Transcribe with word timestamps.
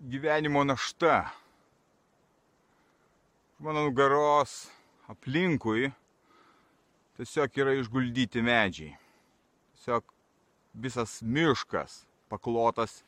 Gyvenimo 0.00 0.64
našta. 0.64 1.30
Mano 3.58 3.82
nugaros 3.84 4.70
aplinkui 5.10 5.90
tiesiog 7.16 7.58
yra 7.58 7.74
išguldyti 7.74 8.42
medžiai. 8.42 8.92
Tiesiog 9.74 10.04
visas 10.74 11.18
miškas 11.22 12.04
paklotas 12.30 13.02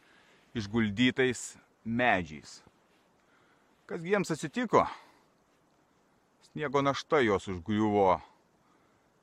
išguldytais 0.59 1.55
medžiais. 1.84 2.59
Kas 3.87 4.02
jiems 4.02 4.34
atsitiko? 4.34 4.82
Sniego 6.51 6.82
našta 6.82 7.23
juos 7.23 7.46
užgriuvo. 7.46 8.18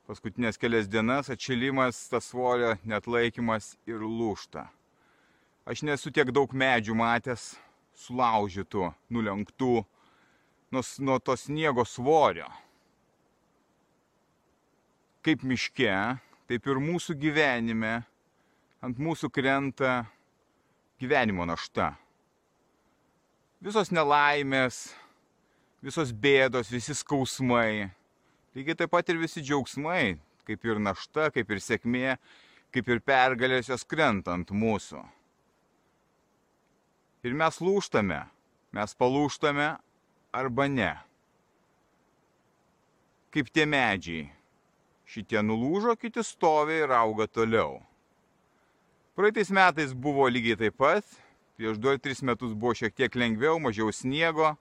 Paskutinės 0.08 0.56
kelias 0.56 0.88
dienas 0.88 1.28
atšilimas, 1.28 2.06
tas 2.08 2.32
svorio 2.32 2.78
net 2.88 3.04
laikymas 3.04 3.74
ir 3.84 4.00
lūšta. 4.00 4.70
Aš 5.68 5.82
nesu 5.84 6.08
tiek 6.08 6.30
daug 6.32 6.48
medžių 6.56 6.94
matęs, 6.96 7.50
sulaužytų, 8.00 8.86
nulenktų 9.12 9.74
nuo, 10.72 10.82
nuo 11.04 11.16
to 11.20 11.34
sniego 11.36 11.84
svorio. 11.84 12.46
Kaip 15.20 15.44
miške, 15.44 15.92
taip 16.48 16.70
ir 16.72 16.80
mūsų 16.80 17.18
gyvenime 17.20 17.98
ant 18.80 18.96
mūsų 18.96 19.28
krenta 19.28 20.06
gyvenimo 21.02 21.44
našta. 21.44 21.90
Visos 23.60 23.92
nelaimės, 23.92 24.94
visos 25.84 26.14
bėdos, 26.16 26.72
visi 26.72 26.96
skausmai, 26.96 27.90
lygiai 28.56 28.78
taip 28.78 28.96
pat 28.96 29.12
ir 29.12 29.20
visi 29.20 29.44
džiaugsmai, 29.44 30.16
kaip 30.48 30.64
ir 30.64 30.80
našta, 30.80 31.28
kaip 31.34 31.52
ir 31.52 31.60
sėkmė, 31.60 32.16
kaip 32.72 32.88
ir 32.88 33.04
pergalės 33.04 33.68
jos 33.68 33.84
krenta 33.84 34.32
ant 34.32 34.48
mūsų. 34.48 35.04
Ir 37.26 37.34
mes 37.34 37.56
lūštame, 37.58 38.20
mes 38.78 38.92
palūštame 38.94 39.72
arba 40.38 40.66
ne. 40.70 40.92
Kaip 43.34 43.50
tie 43.50 43.66
medžiai. 43.66 44.28
Šitie 45.08 45.40
nulūžo, 45.42 45.96
kiti 45.96 46.22
stovi 46.22 46.76
ir 46.84 46.92
auga 46.92 47.26
toliau. 47.26 47.80
Praeitais 49.16 49.50
metais 49.50 49.94
buvo 49.96 50.28
lygiai 50.30 50.58
taip 50.60 50.76
pat, 50.78 51.04
prieš 51.58 51.80
2-3 51.82 52.22
metus 52.28 52.52
buvo 52.54 52.74
šiek 52.76 52.94
tiek 52.94 53.16
lengviau, 53.18 53.56
mažiau 53.58 53.90
sniego, 53.90 54.52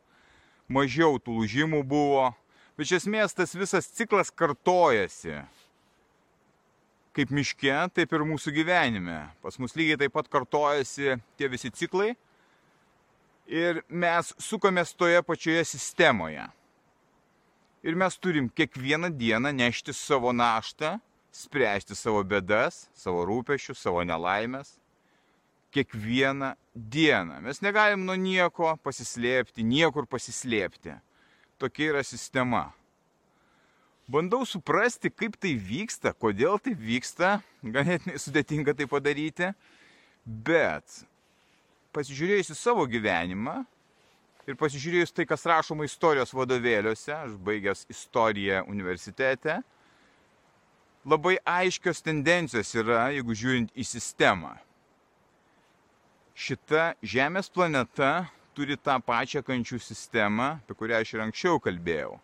mažiau 0.72 1.20
tų 1.22 1.36
lūžimų 1.42 1.84
buvo, 1.86 2.32
bet 2.74 2.88
iš 2.88 3.04
esmės 3.04 3.38
tas 3.38 3.54
visas 3.54 3.92
ciklas 3.92 4.32
kartojasi. 4.34 5.44
Kaip 7.14 7.34
miške, 7.34 7.76
taip 7.94 8.16
ir 8.16 8.26
mūsų 8.26 8.56
gyvenime. 8.56 9.28
Pas 9.44 9.60
mus 9.62 9.78
lygiai 9.78 10.00
taip 10.02 10.16
pat 10.16 10.32
kartojasi 10.32 11.20
tie 11.38 11.52
visi 11.52 11.70
ciklai 11.70 12.16
ir 13.48 13.82
mes 13.90 14.34
sukomės 14.42 14.94
toje 14.96 15.22
pačioje 15.24 15.64
sistemoje. 15.66 16.46
Ir 17.88 17.96
mes 17.96 18.18
turim 18.20 18.50
kiekvieną 18.50 19.10
dieną 19.16 19.54
nešti 19.56 19.94
savo 19.96 20.34
naštą, 20.36 20.98
spręsti 21.32 21.96
savo 21.96 22.24
bėdas, 22.28 22.88
savo 22.98 23.24
rūpešius, 23.28 23.80
savo 23.80 24.04
nelaimės. 24.04 24.76
Kiekvieną 25.72 26.54
dieną. 26.74 27.42
Mes 27.44 27.62
negalim 27.62 28.06
nuo 28.08 28.16
nieko 28.16 28.74
pasislėpti, 28.84 29.66
niekur 29.68 30.08
pasislėpti. 30.10 30.96
Tokia 31.60 31.92
yra 31.92 32.04
sistema. 32.08 32.72
Bandau 34.08 34.46
suprasti, 34.48 35.12
kaip 35.12 35.36
tai 35.36 35.52
vyksta, 35.60 36.14
kodėl 36.16 36.56
tai 36.64 36.72
vyksta, 36.80 37.42
ganėtinai 37.76 38.16
sudėtinga 38.24 38.74
tai 38.78 38.88
padaryti, 38.88 39.52
bet 40.24 41.02
pasižiūrėjus 41.98 42.54
į 42.54 42.58
savo 42.58 42.86
gyvenimą 42.90 43.64
ir 44.48 44.58
pasižiūrėjus 44.60 45.16
tai, 45.16 45.26
kas 45.28 45.46
rašoma 45.50 45.88
istorijos 45.88 46.32
vadovėliuose, 46.38 47.12
aš 47.16 47.36
baigęs 47.44 47.86
istoriją 47.92 48.64
universitete, 48.70 49.60
labai 51.08 51.38
aiškios 51.44 52.04
tendencijos 52.06 52.72
yra, 52.78 53.08
jeigu 53.16 53.36
žiūrint 53.36 53.74
į 53.76 53.86
sistemą. 53.88 54.56
Šita 56.38 56.92
Žemės 57.02 57.50
planeta 57.50 58.28
turi 58.54 58.78
tą 58.78 59.00
pačią 59.02 59.42
kančių 59.46 59.80
sistemą, 59.82 60.58
apie 60.62 60.78
kurią 60.78 61.02
aš 61.02 61.16
ir 61.16 61.24
anksčiau 61.26 61.62
kalbėjau. 61.64 62.20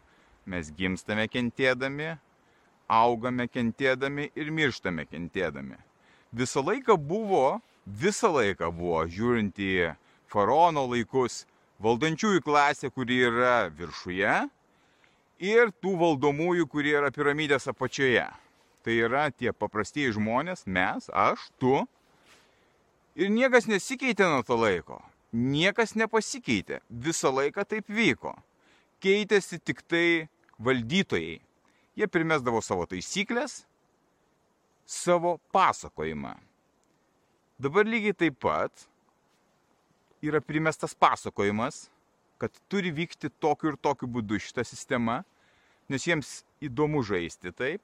Mes 0.45 0.69
gimstame 0.77 1.25
kentėdami, 1.31 2.11
augame 2.91 3.47
kentėdami 3.49 4.29
ir 4.35 4.51
mirštame 4.53 5.07
kentėdami. 5.09 5.79
Visą 6.33 6.61
laiką 6.65 6.97
buvo 6.97 7.61
visą 7.85 8.31
laiką 8.33 8.71
buvo, 8.75 9.03
žiūrint 9.09 9.59
į 9.59 9.93
faraono 10.31 10.85
laikus, 10.89 11.43
valdančiųjų 11.83 12.43
klasė, 12.45 12.89
kuri 12.93 13.19
yra 13.27 13.69
viršuje, 13.75 14.35
ir 15.43 15.73
tų 15.83 15.95
valdomųjų, 15.99 16.67
kurie 16.71 16.95
yra 16.97 17.11
piramidės 17.13 17.67
apačioje. 17.71 18.27
Tai 18.83 18.93
yra 18.99 19.29
tie 19.31 19.53
paprastieji 19.55 20.15
žmonės, 20.17 20.65
mes, 20.67 21.07
aš, 21.09 21.47
tu. 21.59 21.83
Ir 23.15 23.29
niekas 23.31 23.67
nesikeitė 23.69 24.27
nuo 24.27 24.43
to 24.43 24.57
laiko. 24.59 24.99
Niekas 25.33 25.95
nepasikeitė. 25.95 26.81
Visą 26.89 27.31
laiką 27.33 27.63
taip 27.65 27.87
vyko. 27.89 28.35
Keitėsi 29.03 29.59
tik 29.59 29.81
tai 29.87 30.27
valdytojai. 30.59 31.39
Jie 31.93 32.07
primesdavo 32.09 32.61
savo 32.65 32.87
taisyklės, 32.89 33.63
savo 34.89 35.37
pasakojimą. 35.53 36.33
Dabar 37.63 37.87
lygiai 37.87 38.15
taip 38.17 38.41
pat 38.43 38.81
yra 40.19 40.41
primestas 40.43 40.91
pasakojimas, 40.91 41.85
kad 42.41 42.51
turi 42.67 42.91
vykti 42.91 43.29
tokiu 43.39 43.71
ir 43.71 43.77
tokiu 43.79 44.09
būdu 44.11 44.39
šita 44.43 44.65
sistema, 44.67 45.21
nes 45.87 46.03
jiems 46.03 46.33
įdomu 46.67 47.05
žaisti 47.07 47.53
taip. 47.55 47.79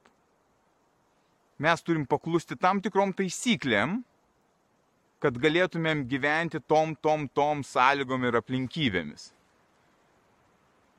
Mes 1.56 1.84
turim 1.86 2.04
paklusti 2.08 2.58
tam 2.60 2.82
tikrom 2.84 3.14
taisyklėm, 3.16 3.98
kad 5.20 5.40
galėtumėm 5.40 6.04
gyventi 6.08 6.60
tom, 6.68 6.92
tom, 7.00 7.28
tom 7.32 7.64
sąlygom 7.64 8.28
ir 8.28 8.36
aplinkybėmis. 8.40 9.30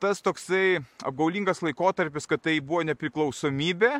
Tas 0.02 0.22
toksai 0.26 0.80
apgaulingas 1.06 1.62
laikotarpis, 1.62 2.26
kad 2.26 2.42
tai 2.42 2.58
buvo 2.58 2.82
nepriklausomybė, 2.90 3.92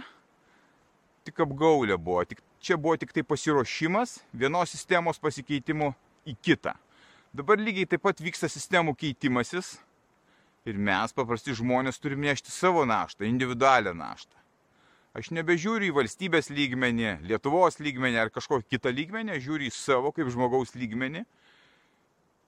tik 1.27 1.45
apgaulė 1.47 1.99
buvo, 1.99 2.25
tik 2.27 2.43
čia 2.63 2.79
buvo 2.79 2.97
tik 2.97 3.13
tai 3.13 3.25
pasiruošimas 3.27 4.21
vienos 4.33 4.71
sistemos 4.71 5.19
pasikeitimu 5.19 5.93
į 6.29 6.37
kitą. 6.39 6.77
Dabar 7.35 7.59
lygiai 7.59 7.89
taip 7.89 8.05
pat 8.05 8.21
vyksta 8.23 8.49
sistemų 8.53 8.95
keitimasis 8.99 9.75
ir 10.69 10.79
mes, 10.79 11.15
paprasti 11.17 11.57
žmonės, 11.59 11.99
turime 11.99 12.29
nešti 12.29 12.53
savo 12.55 12.85
naštą, 12.87 13.27
individualią 13.27 13.95
naštą. 13.99 14.39
Aš 15.13 15.29
nebežiūriu 15.37 15.91
į 15.91 15.97
valstybės 15.97 16.49
lygmenį, 16.49 17.19
Lietuvos 17.29 17.77
lygmenį 17.83 18.21
ar 18.23 18.31
kažkokį 18.33 18.77
kitą 18.77 18.93
lygmenį, 18.95 19.35
aš 19.37 19.43
žiūriu 19.45 19.69
į 19.69 19.75
savo 19.77 20.13
kaip 20.15 20.31
žmogaus 20.33 20.73
lygmenį, 20.79 21.27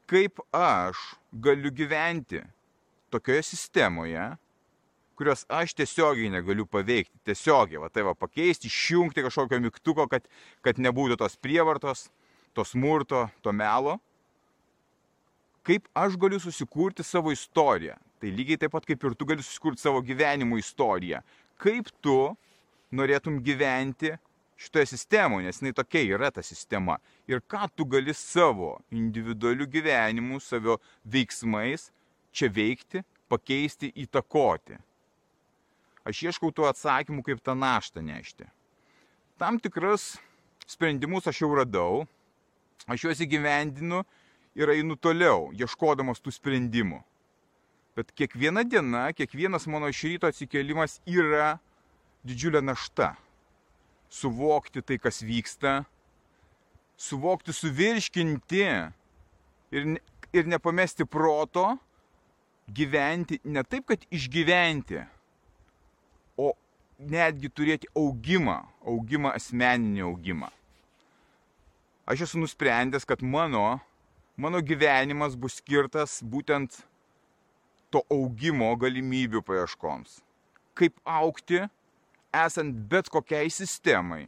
kaip 0.09 0.41
aš 0.57 1.01
galiu 1.45 1.73
gyventi 1.75 2.41
tokioje 3.13 3.43
sistemoje, 3.51 4.31
kurios 5.19 5.45
aš 5.49 5.75
tiesiogiai 5.78 6.31
negaliu 6.33 6.66
paveikti. 6.66 7.16
Tiesiogiai, 7.28 7.81
va 7.83 7.91
tai 7.93 8.05
va 8.07 8.15
pakeisti, 8.19 8.71
išjungti 8.71 9.25
kažkokio 9.27 9.61
mygtuko, 9.63 10.09
kad, 10.11 10.27
kad 10.65 10.81
nebūtų 10.83 11.19
tos 11.21 11.39
prievartos, 11.41 12.09
to 12.55 12.65
smurto, 12.66 13.28
to 13.43 13.53
melo. 13.53 13.99
Kaip 15.65 15.89
aš 15.97 16.19
galiu 16.21 16.41
susikurti 16.43 17.07
savo 17.07 17.33
istoriją. 17.33 17.97
Tai 18.21 18.31
lygiai 18.33 18.61
taip 18.61 18.75
pat 18.75 18.87
kaip 18.89 19.03
ir 19.05 19.16
tu 19.16 19.27
gali 19.28 19.43
susikurti 19.45 19.83
savo 19.83 20.03
gyvenimo 20.05 20.59
istoriją. 20.61 21.22
Kaip 21.60 21.89
tu 22.05 22.34
norėtum 22.95 23.41
gyventi 23.45 24.13
šitoje 24.60 24.87
sistemoje, 24.93 25.49
nes 25.49 25.60
jinai 25.60 25.75
tokia 25.77 26.05
yra 26.17 26.31
ta 26.33 26.43
sistema. 26.45 26.99
Ir 27.28 27.43
ką 27.43 27.67
tu 27.75 27.87
gali 27.89 28.15
savo 28.15 28.77
individualiu 28.93 29.67
gyvenimu, 29.71 30.41
savo 30.41 30.78
veiksmais 31.05 31.91
čia 32.34 32.51
veikti, 32.51 33.03
pakeisti, 33.31 33.93
įtakoti. 34.05 34.78
Aš 36.04 36.21
ieškau 36.28 36.53
tų 36.53 36.68
atsakymų, 36.68 37.24
kaip 37.24 37.41
tą 37.41 37.54
naštą 37.56 38.03
nešti. 38.04 38.45
Tam 39.41 39.56
tikrus 39.59 40.18
sprendimus 40.68 41.27
aš 41.28 41.41
jau 41.42 41.51
radau, 41.56 42.04
aš 42.86 43.06
juos 43.06 43.22
įgyvendinu 43.24 44.03
ir 44.54 44.72
einu 44.77 44.97
toliau, 45.01 45.48
ieškodamas 45.56 46.21
tų 46.21 46.34
sprendimų. 46.36 47.01
Bet 47.97 48.10
kiekviena 48.12 48.65
diena, 48.66 49.06
kiekvienas 49.15 49.68
mano 49.71 49.89
iš 49.89 50.03
ryto 50.09 50.28
atsikėlimas 50.28 50.98
yra 51.06 51.54
didžiulė 52.27 52.60
našta. 52.65 53.15
Suvokti 54.10 54.83
tai, 54.83 54.98
kas 55.03 55.22
vyksta, 55.24 55.84
suvokti, 57.00 57.54
suvirškinti 57.54 58.62
ir, 59.74 59.89
ir 60.34 60.50
nepamesti 60.50 61.07
proto, 61.07 61.72
gyventi 62.71 63.41
ne 63.45 63.65
taip, 63.66 63.89
kad 63.91 64.04
išgyventi, 64.15 65.03
netgi 66.99 67.51
turėti 67.51 67.89
augimą, 67.97 68.61
augimą 68.87 69.35
asmeninį 69.35 70.05
augimą. 70.09 70.51
Aš 72.07 72.27
esu 72.27 72.39
nusprendęs, 72.39 73.07
kad 73.09 73.23
mano, 73.23 73.81
mano 74.37 74.61
gyvenimas 74.61 75.37
bus 75.37 75.59
skirtas 75.61 76.19
būtent 76.23 76.83
to 77.91 78.03
augimo 78.13 78.69
galimybių 78.77 79.41
paieškoms. 79.47 80.19
Kaip 80.75 80.99
aukti, 81.07 81.63
esant 82.35 82.75
bet 82.91 83.09
kokiai 83.09 83.51
sistemai. 83.51 84.27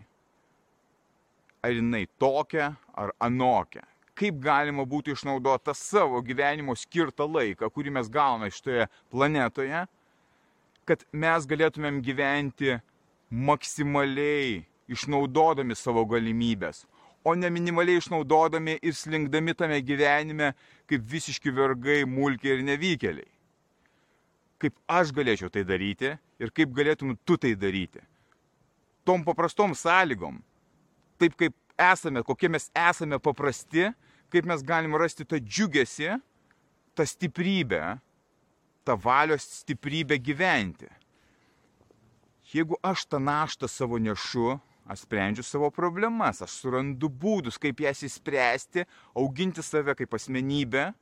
Ar 1.60 1.74
jinai 1.74 2.06
tokia, 2.20 2.76
ar 2.94 3.12
anokia. 3.20 3.84
Kaip 4.16 4.38
galima 4.40 4.86
būtų 4.88 5.12
išnaudoti 5.12 5.66
tą 5.66 5.74
savo 5.76 6.22
gyvenimo 6.24 6.72
skirtą 6.78 7.26
laiką, 7.28 7.68
kurį 7.68 7.92
mes 7.98 8.08
gauname 8.08 8.48
šitoje 8.54 8.86
planetoje, 9.12 9.82
kad 10.86 11.02
mes 11.12 11.46
galėtumėm 11.50 12.00
gyventi 12.04 12.76
maksimaliai 13.30 14.64
išnaudodami 14.90 15.74
savo 15.74 16.06
galimybės, 16.06 16.84
o 17.26 17.34
ne 17.34 17.50
minimaliai 17.50 17.98
išnaudodami 17.98 18.78
ir 18.82 18.94
slinkdami 18.94 19.56
tame 19.58 19.80
gyvenime 19.82 20.52
kaip 20.86 21.08
visiški 21.10 21.50
vergai, 21.50 22.04
mulkiai 22.06 22.60
ir 22.60 22.68
nevykėliai 22.70 23.32
kaip 24.62 24.76
aš 24.88 25.12
galėčiau 25.16 25.50
tai 25.52 25.64
daryti 25.68 26.14
ir 26.40 26.52
kaip 26.54 26.72
galėtum 26.76 27.14
tu 27.24 27.36
tai 27.40 27.54
daryti. 27.58 28.00
Tom 29.06 29.22
paprastom 29.24 29.74
sąlygom, 29.76 30.40
taip 31.20 31.36
kaip 31.38 31.54
esame, 31.78 32.22
kokie 32.26 32.50
mes 32.50 32.70
esame 32.72 33.20
paprasti, 33.22 33.90
kaip 34.32 34.48
mes 34.48 34.64
galim 34.66 34.96
rasti 34.98 35.26
tą 35.28 35.38
džiugesį, 35.38 36.16
tą 36.96 37.06
stiprybę, 37.06 37.98
tą 38.86 38.96
valios 39.02 39.44
stiprybę 39.60 40.18
gyventi. 40.22 40.88
Jeigu 42.54 42.78
aš 42.82 43.06
tą 43.10 43.18
naštą 43.18 43.66
savo 43.68 43.98
nešu, 43.98 44.54
aš 44.86 45.02
sprendžiu 45.02 45.42
savo 45.42 45.70
problemas, 45.74 46.38
aš 46.44 46.60
surandu 46.60 47.10
būdus, 47.10 47.58
kaip 47.58 47.82
jas 47.82 48.04
įspręsti, 48.06 48.86
auginti 49.18 49.64
save 49.66 49.96
kaip 49.98 50.14
asmenybę, 50.14 50.92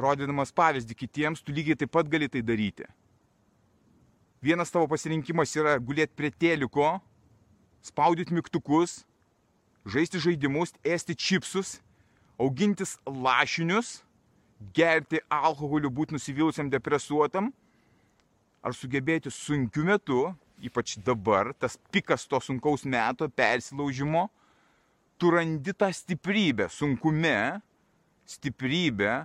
rodydamas 0.00 0.50
pavyzdį 0.50 0.96
kitiems, 0.98 1.44
tu 1.44 1.54
lygiai 1.54 1.78
taip 1.78 1.92
pat 1.94 2.10
gali 2.10 2.28
tai 2.28 2.42
daryti. 2.42 2.88
Vienas 4.42 4.72
tavo 4.72 4.88
pasirinkimas 4.90 5.54
yra 5.54 5.76
gulėti 5.78 6.16
prie 6.16 6.32
teliko, 6.32 6.96
spaudyti 7.84 8.34
mygtukus, 8.34 9.04
žaisti 9.86 10.18
žaidimus, 10.18 10.72
ėsti 10.82 11.14
čipsus, 11.14 11.78
augintis 12.40 12.96
lašinius, 13.06 14.00
gerti 14.60 15.20
alkoholiu, 15.32 15.90
būti 15.90 16.14
nusivylusiam 16.16 16.68
depresuotam, 16.70 17.50
ar 18.60 18.76
sugebėti 18.76 19.32
sunkiu 19.32 19.86
metu, 19.88 20.20
ypač 20.60 20.98
dabar, 21.04 21.54
tas 21.56 21.78
pikas 21.92 22.26
to 22.28 22.40
sunkaus 22.44 22.84
meto 22.84 23.28
persilaužimo, 23.32 24.28
tu 25.16 25.32
randi 25.32 25.72
tą 25.76 25.88
stiprybę 25.92 26.68
sunkume, 26.72 27.60
stiprybę 28.28 29.24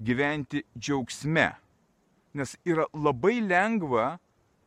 gyventi 0.00 0.62
džiaugsme. 0.78 1.50
Nes 2.36 2.52
yra 2.68 2.84
labai 2.92 3.40
lengva 3.40 4.18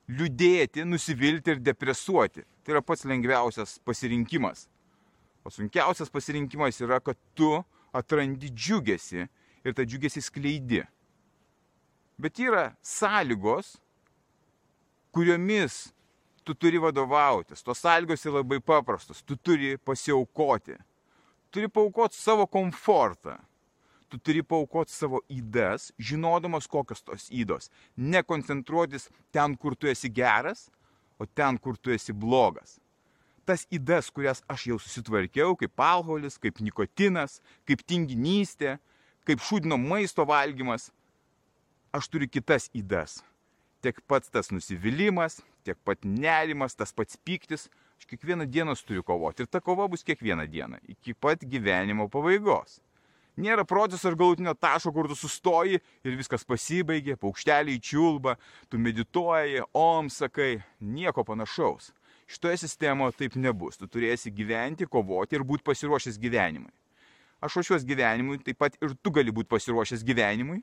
liūdėti, 0.10 0.86
nusivilti 0.90 1.54
ir 1.54 1.62
depresuoti. 1.62 2.46
Tai 2.66 2.74
yra 2.74 2.82
pats 2.86 3.06
lengviausias 3.06 3.78
pasirinkimas. 3.86 4.66
O 5.46 5.54
sunkiausias 5.54 6.10
pasirinkimas 6.10 6.82
yra, 6.82 6.98
kad 7.02 7.18
tu 7.38 7.52
atrandi 7.94 8.50
džiugesi 8.50 9.28
ir 9.70 9.78
tą 9.78 9.86
džiugesi 9.88 10.24
skleidi. 10.24 10.84
Bet 12.20 12.40
yra 12.44 12.74
sąlygos, 12.84 13.78
kuriomis 15.16 15.88
tu 16.44 16.56
turi 16.58 16.82
vadovautis. 16.82 17.64
Tos 17.64 17.80
sąlygos 17.80 18.26
yra 18.28 18.42
labai 18.42 18.60
paprastos. 18.60 19.24
Tu 19.24 19.38
turi 19.38 19.78
pasiaukoti. 19.78 20.76
Turi 21.50 21.70
paukoti 21.72 22.18
savo 22.20 22.46
komfortą 22.46 23.38
tu 24.10 24.18
turi 24.18 24.42
paukoti 24.44 24.92
savo 24.92 25.22
įdas, 25.30 25.92
žinodamas 26.02 26.68
kokios 26.68 27.04
tos 27.06 27.28
įdos. 27.30 27.70
Nekoncentruotis 27.96 29.08
ten, 29.34 29.56
kur 29.56 29.78
tu 29.78 29.90
esi 29.92 30.10
geras, 30.10 30.68
o 31.22 31.28
ten, 31.28 31.60
kur 31.62 31.78
tu 31.78 31.94
esi 31.94 32.14
blogas. 32.14 32.80
Tas 33.46 33.66
įdas, 33.74 34.10
kurias 34.14 34.42
aš 34.50 34.68
jau 34.72 34.80
susitvarkiau, 34.82 35.56
kaip 35.58 35.82
alkoholis, 35.82 36.38
kaip 36.42 36.60
nikotinas, 36.62 37.40
kaip 37.70 37.86
tinginystė, 37.86 38.78
kaip 39.28 39.44
šūdino 39.44 39.78
maisto 39.82 40.26
valgymas, 40.28 40.90
aš 41.96 42.10
turiu 42.12 42.30
kitas 42.30 42.70
įdas. 42.76 43.20
Tiek 43.84 44.00
pats 44.12 44.32
tas 44.32 44.52
nusivylimas, 44.52 45.40
tiek 45.64 45.78
pat 45.88 46.04
nerimas, 46.04 46.76
tas 46.76 46.92
pats 46.96 47.16
piktis, 47.24 47.70
aš 48.00 48.10
kiekvieną 48.10 48.48
dieną 48.50 48.76
turiu 48.84 49.04
kovoti. 49.04 49.46
Ir 49.46 49.52
ta 49.52 49.62
kova 49.64 49.88
bus 49.88 50.04
kiekvieną 50.04 50.48
dieną, 50.52 50.82
iki 50.88 51.14
pat 51.14 51.46
gyvenimo 51.46 52.10
pabaigos. 52.12 52.80
Nėra 53.40 53.64
proceso 53.64 54.10
ir 54.12 54.18
galutinio 54.20 54.52
taško, 54.52 54.92
kur 54.92 55.08
tu 55.08 55.16
sustoji 55.16 55.80
ir 55.80 56.18
viskas 56.20 56.44
pasibaigė, 56.44 57.16
paukšteliai 57.16 57.80
čiulba, 57.80 58.36
tu 58.68 58.80
medituoji, 58.82 59.64
om 59.72 60.10
sakai, 60.12 60.58
nieko 60.82 61.24
panašaus. 61.24 61.94
Šitoje 62.30 62.60
sistemoje 62.66 63.16
taip 63.22 63.38
nebus. 63.40 63.80
Tu 63.80 63.88
turėsi 63.88 64.34
gyventi, 64.36 64.86
kovoti 64.86 65.40
ir 65.40 65.48
būti 65.48 65.64
pasiruošęs 65.66 66.20
gyvenimui. 66.20 66.74
Aš 67.42 67.56
ruošiuosi 67.60 67.88
gyvenimui, 67.88 68.42
taip 68.44 68.60
pat 68.60 68.76
ir 68.84 68.96
tu 69.00 69.14
gali 69.16 69.32
būti 69.32 69.48
pasiruošęs 69.52 70.04
gyvenimui, 70.08 70.60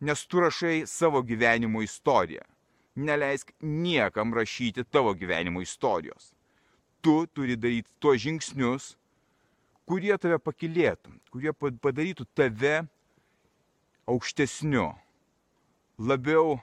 nes 0.00 0.24
tu 0.26 0.40
rašai 0.40 0.86
savo 0.88 1.22
gyvenimo 1.22 1.82
istoriją. 1.84 2.42
Neleisk 2.96 3.52
niekam 3.60 4.34
rašyti 4.34 4.84
tavo 4.84 5.14
gyvenimo 5.14 5.62
istorijos. 5.62 6.32
Tu 7.00 7.26
turi 7.34 7.56
daryti 7.56 7.90
tuos 8.00 8.20
žingsnius, 8.24 8.92
kurie 9.88 10.16
tave 10.18 10.38
pakilėtų, 10.38 11.12
kurie 11.32 11.52
padarytų 11.56 12.26
tave 12.36 12.82
aukštesniu, 14.08 14.90
labiau 15.98 16.60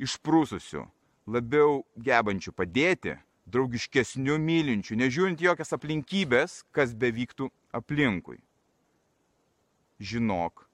išprūsusiu, 0.00 0.86
labiau 1.28 1.82
gebančiu 1.96 2.52
padėti, 2.56 3.16
draugiškesniu, 3.50 4.38
mylinčiu, 4.38 4.96
nežiūrint 4.98 5.42
jokias 5.42 5.74
aplinkybės, 5.76 6.62
kas 6.72 6.94
bevyktų 6.94 7.50
aplinkui. 7.76 8.38
Žinok, 10.00 10.64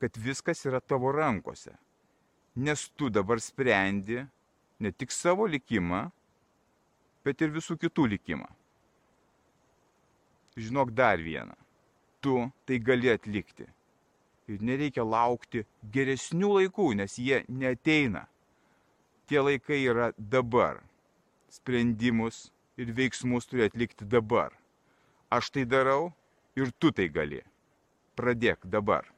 kad 0.00 0.18
viskas 0.22 0.62
yra 0.68 0.80
tavo 0.80 1.10
rankose, 1.12 1.74
nes 2.56 2.86
tu 2.94 3.10
dabar 3.10 3.40
sprendi 3.42 4.20
ne 4.78 4.92
tik 4.92 5.10
savo 5.10 5.48
likimą, 5.50 6.06
bet 7.26 7.42
ir 7.42 7.50
visų 7.56 7.78
kitų 7.82 8.06
likimą 8.14 8.46
žinok 10.56 10.90
dar 10.90 11.18
vieną. 11.18 11.54
Tu 12.20 12.50
tai 12.64 12.78
gali 12.78 13.10
atlikti. 13.10 13.66
Ir 14.48 14.62
nereikia 14.62 15.04
laukti 15.04 15.64
geresnių 15.92 16.52
laikų, 16.58 16.92
nes 17.00 17.18
jie 17.18 17.42
neteina. 17.48 18.26
Tie 19.26 19.42
laikai 19.42 19.82
yra 19.90 20.12
dabar. 20.16 20.80
Sprendimus 21.50 22.50
ir 22.78 22.92
veiksmus 22.94 23.46
turi 23.50 23.66
atlikti 23.66 24.06
dabar. 24.06 24.54
Aš 25.30 25.50
tai 25.50 25.66
darau 25.66 26.12
ir 26.56 26.70
tu 26.78 26.92
tai 26.92 27.08
gali. 27.10 27.42
Pradėk 28.20 28.64
dabar. 28.76 29.15